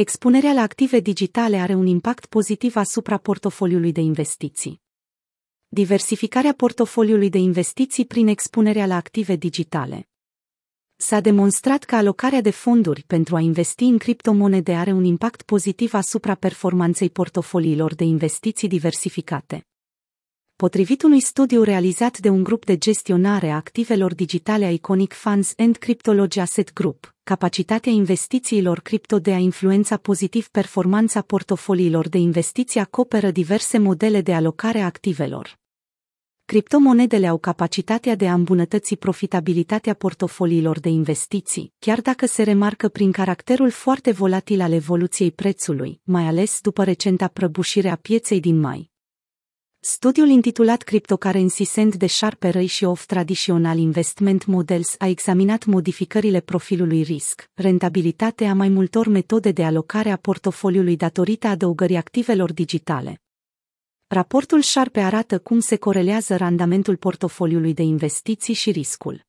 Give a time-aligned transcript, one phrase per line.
[0.00, 4.80] Expunerea la active digitale are un impact pozitiv asupra portofoliului de investiții.
[5.68, 10.08] Diversificarea portofoliului de investiții prin expunerea la active digitale.
[10.96, 15.94] S-a demonstrat că alocarea de fonduri pentru a investi în criptomonede are un impact pozitiv
[15.94, 19.67] asupra performanței portofoliilor de investiții diversificate.
[20.64, 25.52] Potrivit unui studiu realizat de un grup de gestionare a activelor digitale a Iconic Funds
[25.56, 32.80] and Cryptology Asset Group, capacitatea investițiilor cripto de a influența pozitiv performanța portofoliilor de investiții
[32.80, 35.58] acoperă diverse modele de alocare a activelor.
[36.44, 43.12] Criptomonedele au capacitatea de a îmbunătăți profitabilitatea portofoliilor de investiții, chiar dacă se remarcă prin
[43.12, 48.96] caracterul foarte volatil al evoluției prețului, mai ales după recenta prăbușire a pieței din mai.
[49.90, 57.02] Studiul intitulat Cryptocurrency Send de Sharp Ratio of Traditional Investment Models a examinat modificările profilului
[57.02, 63.22] risc, rentabilitatea mai multor metode de alocare a portofoliului datorită adăugării activelor digitale.
[64.06, 69.26] Raportul Sharpe arată cum se corelează randamentul portofoliului de investiții și riscul.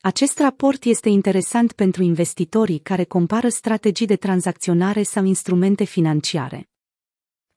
[0.00, 6.68] Acest raport este interesant pentru investitorii care compară strategii de tranzacționare sau instrumente financiare.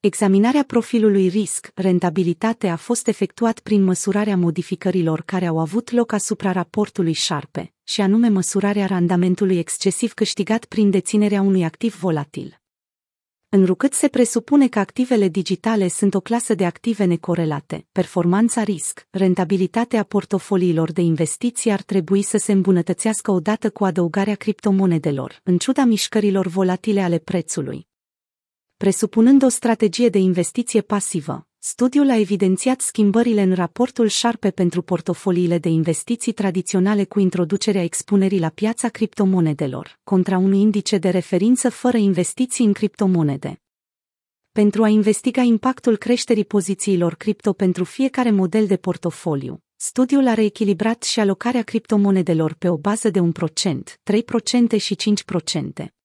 [0.04, 7.12] Examinarea profilului risc-rentabilitate a fost efectuat prin măsurarea modificărilor care au avut loc asupra raportului
[7.12, 12.60] șarpe, și anume măsurarea randamentului excesiv câștigat prin deținerea unui activ volatil.
[13.48, 20.02] Înrucât se presupune că activele digitale sunt o clasă de active necorelate, performanța risc, rentabilitatea
[20.02, 26.46] portofoliilor de investiții ar trebui să se îmbunătățească odată cu adăugarea criptomonedelor, în ciuda mișcărilor
[26.46, 27.90] volatile ale prețului,
[28.82, 35.58] Presupunând o strategie de investiție pasivă, studiul a evidențiat schimbările în raportul șarpe pentru portofoliile
[35.58, 41.96] de investiții tradiționale cu introducerea expunerii la piața criptomonedelor, contra unui indice de referință fără
[41.96, 43.62] investiții în criptomonede.
[44.52, 51.02] Pentru a investiga impactul creșterii pozițiilor cripto pentru fiecare model de portofoliu, studiul a reechilibrat
[51.02, 53.24] și alocarea criptomonedelor pe o bază de 1%,
[54.76, 54.96] 3% și
[55.76, 56.01] 5%.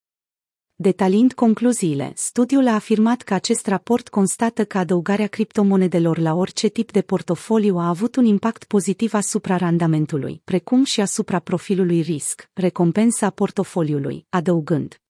[0.80, 6.92] Detaliind concluziile, studiul a afirmat că acest raport constată că adăugarea criptomonedelor la orice tip
[6.92, 13.30] de portofoliu a avut un impact pozitiv asupra randamentului, precum și asupra profilului risc, recompensa
[13.30, 15.02] portofoliului, adăugând.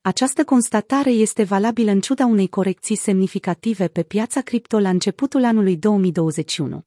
[0.00, 5.76] Această constatare este valabilă în ciuda unei corecții semnificative pe piața cripto la începutul anului
[5.76, 6.82] 2021.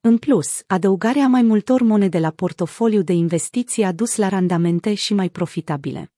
[0.00, 5.14] În plus, adăugarea mai multor monede la portofoliu de investiții a dus la randamente și
[5.14, 6.12] mai profitabile.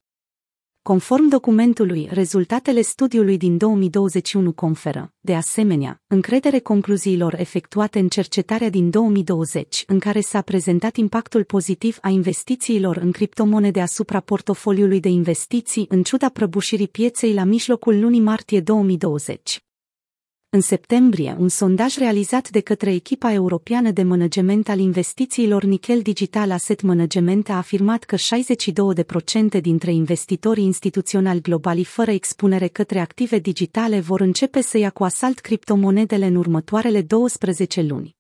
[0.91, 8.91] Conform documentului, rezultatele studiului din 2021 conferă, de asemenea, încredere concluziilor efectuate în cercetarea din
[8.91, 15.87] 2020, în care s-a prezentat impactul pozitiv a investițiilor în criptomonede asupra portofoliului de investiții
[15.89, 19.65] în ciuda prăbușirii pieței la mijlocul lunii martie 2020.
[20.55, 26.51] În septembrie, un sondaj realizat de către echipa europeană de management al investițiilor Nickel Digital
[26.51, 28.17] Asset Management a afirmat că
[29.57, 35.05] 62% dintre investitorii instituționali globali fără expunere către active digitale vor începe să ia cu
[35.05, 38.17] asalt criptomonedele în următoarele 12 luni.